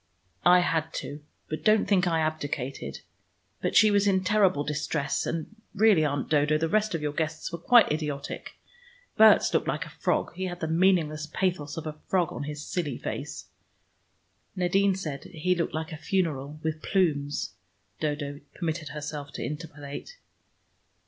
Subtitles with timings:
[0.47, 1.21] "I had to.
[1.47, 3.01] But don't think I abdicated.
[3.61, 7.51] But she was in terrible distress, and really, Aunt Dodo, the rest of your guests
[7.51, 8.53] were quite idiotic.
[9.15, 12.65] Berts looked like a frog; he had the meaningless pathos of a frog on his
[12.65, 13.45] silly face"
[14.55, 17.53] "Nadine said he looked like a funeral with plumes,"
[17.99, 20.17] Dodo permitted herself to interpolate.